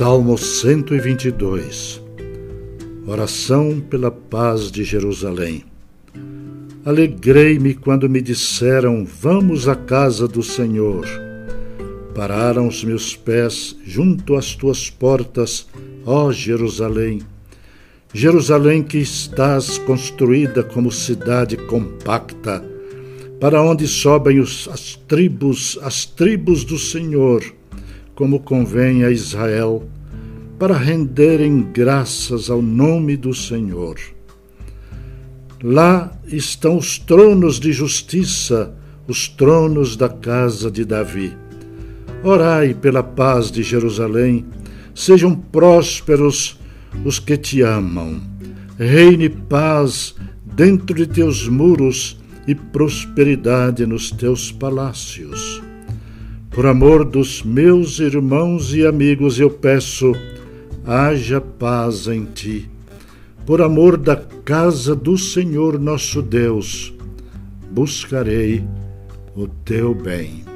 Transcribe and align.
Salmo 0.00 0.38
122 0.38 2.00
Oração 3.06 3.78
pela 3.80 4.10
paz 4.10 4.70
de 4.70 4.82
Jerusalém. 4.82 5.62
Alegrei-me 6.86 7.74
quando 7.74 8.08
me 8.08 8.22
disseram: 8.22 9.04
Vamos 9.04 9.68
à 9.68 9.76
casa 9.76 10.26
do 10.26 10.42
Senhor. 10.42 11.06
Pararam 12.14 12.66
os 12.66 12.82
meus 12.82 13.14
pés 13.14 13.76
junto 13.84 14.36
às 14.36 14.54
tuas 14.54 14.88
portas, 14.88 15.68
ó 16.06 16.32
Jerusalém. 16.32 17.20
Jerusalém 18.14 18.82
que 18.82 18.96
estás 18.96 19.76
construída 19.76 20.62
como 20.62 20.90
cidade 20.90 21.58
compacta, 21.58 22.64
para 23.38 23.62
onde 23.62 23.86
sobem 23.86 24.40
os, 24.40 24.66
as 24.72 24.96
tribos, 25.06 25.78
as 25.82 26.06
tribos 26.06 26.64
do 26.64 26.78
Senhor 26.78 27.59
como 28.20 28.38
convém 28.38 29.02
a 29.02 29.10
Israel, 29.10 29.88
para 30.58 30.76
renderem 30.76 31.66
graças 31.72 32.50
ao 32.50 32.60
nome 32.60 33.16
do 33.16 33.32
Senhor. 33.32 33.96
Lá 35.62 36.12
estão 36.26 36.76
os 36.76 36.98
tronos 36.98 37.58
de 37.58 37.72
justiça, 37.72 38.74
os 39.08 39.26
tronos 39.26 39.96
da 39.96 40.10
casa 40.10 40.70
de 40.70 40.84
Davi. 40.84 41.34
Orai 42.22 42.74
pela 42.74 43.02
paz 43.02 43.50
de 43.50 43.62
Jerusalém, 43.62 44.44
sejam 44.94 45.34
prósperos 45.34 46.60
os 47.02 47.18
que 47.18 47.38
te 47.38 47.62
amam. 47.62 48.20
Reine 48.78 49.30
paz 49.30 50.14
dentro 50.44 50.94
de 50.94 51.06
teus 51.06 51.48
muros 51.48 52.20
e 52.46 52.54
prosperidade 52.54 53.86
nos 53.86 54.10
teus 54.10 54.52
palácios. 54.52 55.62
Por 56.50 56.66
amor 56.66 57.04
dos 57.04 57.44
meus 57.44 58.00
irmãos 58.00 58.74
e 58.74 58.84
amigos, 58.84 59.38
eu 59.38 59.48
peço, 59.48 60.12
haja 60.84 61.40
paz 61.40 62.08
em 62.08 62.24
ti. 62.24 62.68
Por 63.46 63.62
amor 63.62 63.96
da 63.96 64.16
casa 64.16 64.96
do 64.96 65.16
Senhor 65.16 65.78
nosso 65.78 66.20
Deus, 66.20 66.92
buscarei 67.70 68.64
o 69.36 69.46
teu 69.46 69.94
bem. 69.94 70.49